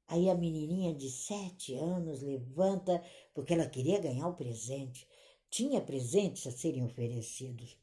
Aí 0.07 0.29
a 0.29 0.35
menininha 0.35 0.95
de 0.95 1.11
sete 1.11 1.75
anos 1.75 2.21
levanta 2.21 3.03
porque 3.33 3.55
ela 3.55 3.69
queria 3.69 3.99
ganhar 3.99 4.29
o 4.29 4.37
presente. 4.37 5.09
Tinha 5.49 5.81
presentes 5.81 6.47
a 6.47 6.51
serem 6.51 6.85
oferecidos. 6.85 7.79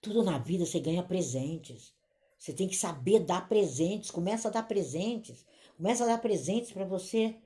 Tudo 0.00 0.22
na 0.22 0.38
vida 0.38 0.64
você 0.64 0.78
ganha 0.80 1.02
presentes. 1.02 1.92
Você 2.38 2.52
tem 2.52 2.68
que 2.68 2.76
saber 2.76 3.20
dar 3.20 3.48
presentes. 3.48 4.10
Começa 4.10 4.48
a 4.48 4.50
dar 4.50 4.66
presentes. 4.66 5.44
Começa 5.76 6.04
a 6.04 6.06
dar 6.06 6.18
presentes 6.18 6.72
para 6.72 6.84
você. 6.84 7.36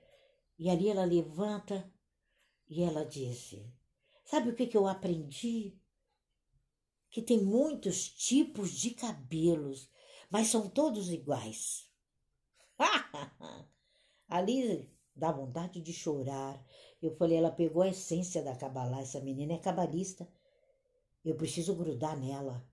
E 0.59 0.71
ali 0.71 0.89
ela 0.89 1.05
levanta 1.05 1.91
e 2.69 2.83
ela 2.83 3.05
disse: 3.05 3.65
Sabe 4.25 4.51
o 4.51 4.55
que, 4.55 4.67
que 4.67 4.77
eu 4.77 4.87
aprendi? 4.87 5.79
Que 7.11 7.23
tem 7.23 7.43
muitos 7.43 8.09
tipos 8.09 8.73
de 8.73 8.91
cabelos, 8.91 9.89
mas 10.31 10.49
são 10.49 10.69
todos 10.69 11.11
iguais. 11.11 11.86
ali 14.29 14.91
dá 15.15 15.33
vontade 15.33 15.81
de 15.81 15.93
chorar. 15.93 16.63
Eu 17.01 17.17
falei, 17.17 17.39
ela 17.39 17.51
pegou 17.51 17.83
a 17.83 17.89
essência 17.89 18.43
da 18.43 18.55
Kabbalah. 18.55 19.01
Essa 19.01 19.21
menina 19.21 19.55
é 19.55 19.59
cabalista. 19.59 20.29
Eu 21.25 21.35
preciso 21.35 21.75
grudar 21.75 22.19
nela. 22.19 22.67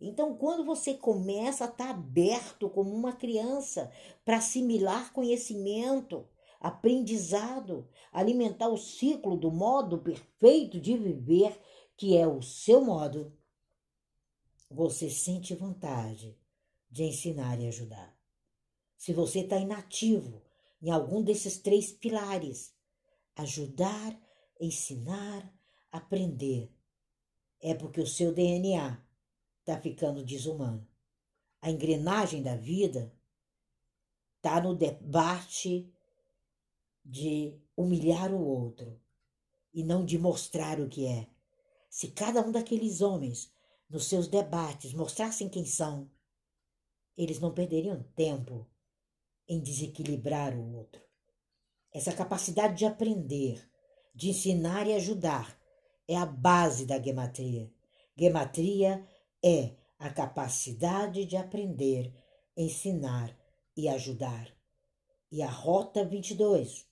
Então, 0.00 0.36
quando 0.36 0.64
você 0.64 0.94
começa 0.94 1.64
a 1.64 1.68
estar 1.68 1.86
tá 1.86 1.90
aberto 1.90 2.68
como 2.68 2.94
uma 2.94 3.12
criança 3.12 3.90
para 4.24 4.36
assimilar 4.36 5.12
conhecimento, 5.12 6.28
aprendizado, 6.60 7.88
alimentar 8.12 8.68
o 8.68 8.76
ciclo 8.76 9.36
do 9.36 9.50
modo 9.50 9.98
perfeito 9.98 10.78
de 10.78 10.96
viver, 10.96 11.58
que 11.96 12.16
é 12.16 12.26
o 12.26 12.42
seu 12.42 12.84
modo, 12.84 13.32
você 14.70 15.08
sente 15.08 15.54
vontade 15.54 16.38
de 16.90 17.04
ensinar 17.04 17.58
e 17.58 17.68
ajudar. 17.68 18.14
Se 19.06 19.12
você 19.12 19.42
está 19.42 19.56
inativo 19.56 20.42
em 20.82 20.90
algum 20.90 21.22
desses 21.22 21.58
três 21.58 21.92
pilares, 21.92 22.74
ajudar, 23.36 24.20
ensinar, 24.60 25.48
aprender, 25.92 26.74
é 27.60 27.72
porque 27.72 28.00
o 28.00 28.06
seu 28.06 28.34
DNA 28.34 29.00
está 29.60 29.80
ficando 29.80 30.24
desumano. 30.24 30.84
A 31.62 31.70
engrenagem 31.70 32.42
da 32.42 32.56
vida 32.56 33.14
está 34.38 34.60
no 34.60 34.74
debate 34.74 35.88
de 37.04 37.56
humilhar 37.76 38.34
o 38.34 38.44
outro 38.44 39.00
e 39.72 39.84
não 39.84 40.04
de 40.04 40.18
mostrar 40.18 40.80
o 40.80 40.88
que 40.88 41.06
é. 41.06 41.28
Se 41.88 42.08
cada 42.08 42.44
um 42.44 42.50
daqueles 42.50 43.00
homens, 43.00 43.52
nos 43.88 44.06
seus 44.06 44.26
debates, 44.26 44.92
mostrassem 44.92 45.48
quem 45.48 45.64
são, 45.64 46.10
eles 47.16 47.38
não 47.38 47.54
perderiam 47.54 48.02
tempo 48.16 48.68
em 49.48 49.60
desequilibrar 49.60 50.56
o 50.56 50.76
outro. 50.76 51.02
Essa 51.92 52.12
capacidade 52.12 52.76
de 52.76 52.84
aprender, 52.84 53.62
de 54.14 54.30
ensinar 54.30 54.86
e 54.86 54.94
ajudar 54.94 55.58
é 56.08 56.16
a 56.16 56.26
base 56.26 56.86
da 56.86 57.00
gematria. 57.00 57.70
Gematria 58.16 59.06
é 59.44 59.74
a 59.98 60.10
capacidade 60.10 61.24
de 61.24 61.36
aprender, 61.36 62.14
ensinar 62.56 63.36
e 63.76 63.88
ajudar. 63.88 64.54
E 65.30 65.42
a 65.42 65.50
Rota 65.50 66.04
22 66.04 66.86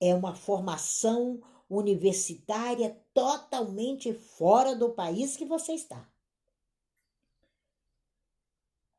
é 0.00 0.14
uma 0.14 0.34
formação 0.34 1.40
universitária 1.68 2.98
totalmente 3.12 4.12
fora 4.12 4.74
do 4.74 4.90
país 4.90 5.36
que 5.36 5.44
você 5.44 5.72
está. 5.72 6.08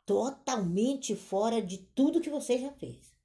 Totalmente 0.09 1.15
fora 1.15 1.61
de 1.61 1.77
tudo 1.77 2.19
que 2.19 2.31
você 2.31 2.57
já 2.57 2.71
fez. 2.71 3.15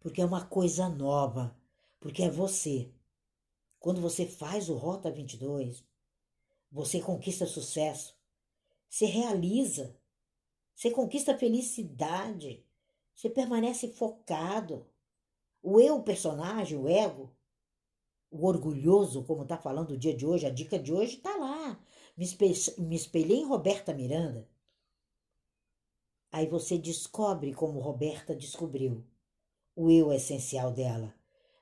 Porque 0.00 0.22
é 0.22 0.24
uma 0.24 0.42
coisa 0.42 0.88
nova, 0.88 1.54
porque 2.00 2.22
é 2.22 2.30
você. 2.30 2.90
Quando 3.78 4.00
você 4.00 4.24
faz 4.24 4.70
o 4.70 4.76
Rota 4.76 5.10
22, 5.10 5.84
você 6.72 7.02
conquista 7.02 7.44
sucesso, 7.44 8.16
se 8.88 9.04
realiza, 9.04 9.94
você 10.74 10.90
conquista 10.90 11.36
felicidade, 11.36 12.64
você 13.14 13.28
permanece 13.28 13.92
focado. 13.92 14.86
O 15.62 15.78
eu 15.78 16.02
personagem, 16.02 16.78
o 16.78 16.88
ego, 16.88 17.30
o 18.30 18.46
orgulhoso, 18.46 19.22
como 19.24 19.42
está 19.42 19.58
falando 19.58 19.90
o 19.90 19.98
dia 19.98 20.16
de 20.16 20.24
hoje, 20.24 20.46
a 20.46 20.50
dica 20.50 20.78
de 20.78 20.94
hoje 20.94 21.16
está 21.16 21.36
lá. 21.36 21.78
Me, 22.16 22.26
me 22.78 22.96
espelhei 22.96 23.40
em 23.40 23.46
Roberta 23.46 23.92
Miranda. 23.92 24.48
Aí 26.34 26.48
você 26.48 26.76
descobre 26.76 27.54
como 27.54 27.78
Roberta 27.78 28.34
descobriu 28.34 29.06
o 29.76 29.88
eu 29.88 30.12
essencial 30.12 30.72
dela. 30.72 31.14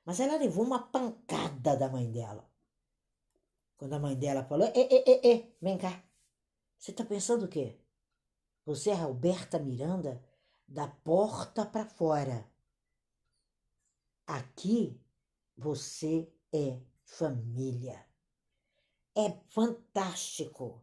Mas 0.03 0.19
ela 0.19 0.39
levou 0.39 0.65
uma 0.65 0.79
pancada 0.79 1.77
da 1.77 1.91
mãe 1.91 2.11
dela. 2.11 2.51
Quando 3.77 3.93
a 3.93 3.99
mãe 3.99 4.17
dela 4.17 4.43
falou: 4.45 4.67
Ê, 4.69 4.81
ê, 4.81 5.05
ê, 5.07 5.31
ê, 5.31 5.53
vem 5.61 5.77
cá. 5.77 6.03
Você 6.79 6.91
está 6.91 7.05
pensando 7.05 7.45
o 7.45 7.49
quê? 7.49 7.77
Você 8.65 8.89
é 8.89 8.95
Roberta 8.95 9.59
Miranda 9.59 10.25
da 10.67 10.89
porta 10.89 11.67
para 11.67 11.85
fora. 11.85 12.51
Aqui 14.27 14.99
você 15.55 16.33
é 16.51 16.81
família. 17.05 18.03
É 19.15 19.33
fantástico. 19.51 20.83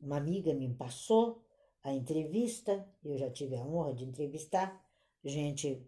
Uma 0.00 0.16
amiga 0.16 0.52
me 0.52 0.74
passou 0.74 1.44
a 1.82 1.92
entrevista, 1.92 2.86
eu 3.04 3.16
já 3.18 3.30
tive 3.30 3.56
a 3.56 3.64
honra 3.64 3.94
de 3.94 4.04
entrevistar 4.04 4.82
gente, 5.24 5.84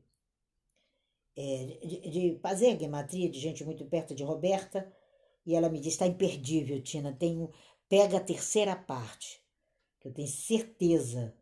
é, 1.36 1.78
de, 1.82 2.10
de 2.10 2.38
fazer 2.40 2.78
gematria 2.78 3.28
de 3.28 3.38
gente 3.38 3.64
muito 3.64 3.84
perto 3.84 4.14
de 4.14 4.22
Roberta, 4.22 4.92
e 5.46 5.54
ela 5.54 5.68
me 5.68 5.78
disse: 5.78 5.96
está 5.96 6.06
imperdível, 6.06 6.80
Tina, 6.82 7.12
tem, 7.12 7.48
pega 7.88 8.16
a 8.16 8.20
terceira 8.20 8.76
parte, 8.76 9.42
que 10.00 10.08
eu 10.08 10.12
tenho 10.12 10.28
certeza 10.28 11.34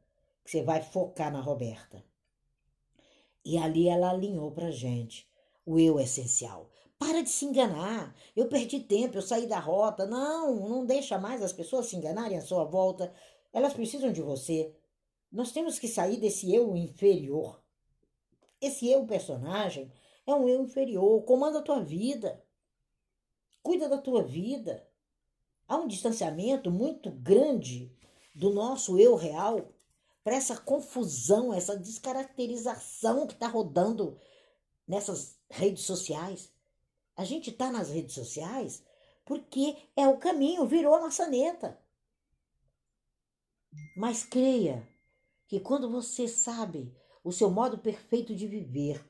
que 0.45 0.51
você 0.51 0.63
vai 0.63 0.83
focar 0.83 1.33
na 1.33 1.41
Roberta. 1.41 2.05
E 3.45 3.59
ali 3.59 3.89
ela 3.89 4.11
alinhou 4.11 4.51
pra 4.53 4.71
gente 4.71 5.29
o 5.67 5.79
eu 5.79 5.99
essencial. 5.99 6.71
Para 6.99 7.21
de 7.21 7.31
se 7.31 7.45
enganar. 7.45 8.15
Eu 8.37 8.47
perdi 8.47 8.79
tempo, 8.79 9.19
eu 9.19 9.23
saí 9.23 9.49
da 9.49 9.59
rota. 9.59 10.07
Não, 10.07 10.69
não 10.69 10.87
deixa 10.87 11.19
mais 11.19 11.43
as 11.43 11.53
pessoas 11.53 11.87
se 11.87 11.97
enganarem 11.97 12.39
à 12.39 12.41
sua 12.41 12.65
volta. 12.65 13.13
Elas 13.53 13.75
precisam 13.75 14.13
de 14.13 14.23
você. 14.23 14.75
Nós 15.31 15.53
temos 15.53 15.79
que 15.79 15.89
sair 15.89 16.19
desse 16.19 16.55
eu 16.55 16.77
inferior. 16.77 17.63
Esse 18.61 18.89
eu 18.89 19.07
personagem 19.07 19.93
é 20.27 20.35
um 20.35 20.49
eu 20.49 20.63
inferior. 20.63 21.23
Comanda 21.25 21.59
a 21.59 21.63
tua 21.63 21.83
vida. 21.83 22.43
Cuida 23.63 23.89
da 23.89 23.99
tua 23.99 24.23
vida. 24.23 24.87
Há 25.69 25.77
um 25.77 25.87
distanciamento 25.87 26.71
muito 26.71 27.11
grande 27.11 27.95
do 28.35 28.51
nosso 28.51 28.99
eu 28.99 29.15
real 29.15 29.73
para 30.25 30.37
essa 30.37 30.57
confusão, 30.57 31.53
essa 31.53 31.77
descaracterização 31.77 33.27
que 33.27 33.35
está 33.35 33.49
rodando 33.49 34.19
nessas 34.87 35.39
redes 35.51 35.85
sociais. 35.85 36.53
A 37.17 37.25
gente 37.25 37.51
está 37.51 37.71
nas 37.71 37.91
redes 37.91 38.15
sociais 38.15 38.83
porque 39.25 39.77
é 39.97 40.07
o 40.07 40.19
caminho, 40.19 40.67
virou 40.67 40.95
a 40.95 41.01
maçaneta. 41.01 41.79
Mas 43.97 44.25
creia 44.25 44.89
que 45.47 45.61
quando 45.61 45.91
você 45.91 46.29
sabe 46.29 46.95
o 47.25 47.33
seu 47.33 47.51
modo 47.51 47.79
perfeito 47.79 48.35
de 48.35 48.47
viver, 48.47 49.05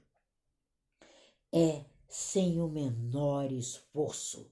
é 1.53 1.85
sem 2.09 2.61
o 2.61 2.69
menor 2.69 3.51
esforço. 3.51 4.51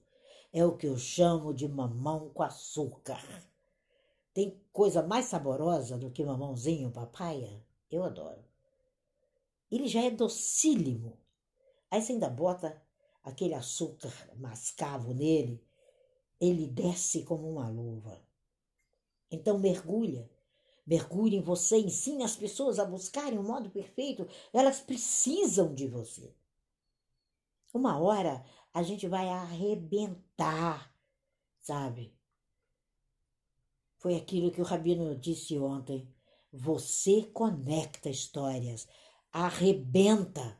É 0.53 0.65
o 0.65 0.75
que 0.75 0.87
eu 0.87 0.97
chamo 0.97 1.53
de 1.53 1.67
mamão 1.67 2.29
com 2.29 2.43
açúcar. 2.43 3.21
Tem 4.33 4.61
coisa 4.73 5.01
mais 5.01 5.25
saborosa 5.25 5.97
do 5.97 6.11
que 6.11 6.23
mamãozinho 6.23 6.91
papaya? 6.91 7.63
Eu 7.89 8.03
adoro. 8.03 8.43
Ele 9.69 9.87
já 9.87 10.01
é 10.01 10.11
docílimo. 10.11 11.17
Aí 11.89 12.01
você 12.01 12.13
ainda 12.13 12.29
bota 12.29 12.81
aquele 13.23 13.53
açúcar 13.53 14.11
mascavo 14.37 15.13
nele, 15.13 15.63
ele 16.39 16.67
desce 16.67 17.23
como 17.23 17.49
uma 17.49 17.69
luva. 17.69 18.19
Então 19.31 19.57
mergulha, 19.57 20.29
mergulha 20.85 21.37
em 21.37 21.41
você, 21.41 21.77
ensina 21.77 22.25
as 22.25 22.35
pessoas 22.35 22.77
a 22.77 22.85
buscarem 22.85 23.39
o 23.39 23.43
modo 23.43 23.69
perfeito, 23.69 24.27
elas 24.51 24.81
precisam 24.81 25.73
de 25.73 25.87
você. 25.87 26.35
Uma 27.73 27.97
hora 27.97 28.43
a 28.73 28.83
gente 28.83 29.07
vai 29.07 29.29
arrebentar, 29.29 30.93
sabe? 31.61 32.13
Foi 33.97 34.15
aquilo 34.15 34.51
que 34.51 34.59
o 34.59 34.65
Rabino 34.65 35.15
disse 35.15 35.57
ontem. 35.57 36.11
Você 36.51 37.23
conecta 37.33 38.09
histórias, 38.09 38.87
arrebenta. 39.31 40.59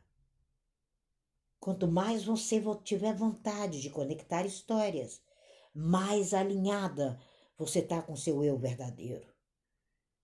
Quanto 1.60 1.88
mais 1.88 2.24
você 2.24 2.62
tiver 2.84 3.14
vontade 3.14 3.82
de 3.82 3.90
conectar 3.90 4.46
histórias, 4.46 5.22
mais 5.74 6.34
alinhada 6.34 7.20
você 7.62 7.78
está 7.78 8.02
com 8.02 8.16
seu 8.16 8.44
eu 8.44 8.58
verdadeiro. 8.58 9.32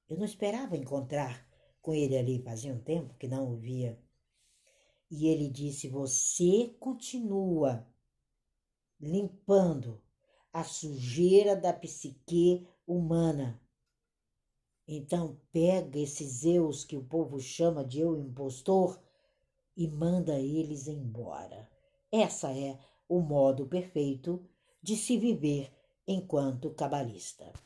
Eu 0.09 0.17
não 0.17 0.25
esperava 0.25 0.75
encontrar 0.75 1.47
com 1.83 1.93
ele 1.93 2.17
ali, 2.17 2.41
fazia 2.41 2.73
um 2.73 2.79
tempo 2.79 3.13
que 3.13 3.27
não 3.27 3.53
o 3.53 3.55
via. 3.55 4.01
E 5.11 5.27
ele 5.27 5.47
disse: 5.47 5.87
Você 5.87 6.75
continua 6.79 7.87
limpando 8.99 10.01
a 10.51 10.63
sujeira 10.63 11.55
da 11.55 11.71
psique 11.71 12.67
humana. 12.87 13.61
Então 14.87 15.39
pega 15.51 15.99
esses 15.99 16.43
eus 16.43 16.83
que 16.83 16.97
o 16.97 17.05
povo 17.05 17.39
chama 17.39 17.85
de 17.85 17.99
eu 17.99 18.17
impostor 18.17 18.99
e 19.75 19.87
manda 19.87 20.39
eles 20.39 20.87
embora. 20.87 21.69
Essa 22.11 22.51
é 22.57 22.79
o 23.07 23.19
modo 23.19 23.67
perfeito 23.67 24.43
de 24.81 24.95
se 24.97 25.19
viver 25.19 25.76
enquanto 26.07 26.73
cabalista. 26.75 27.47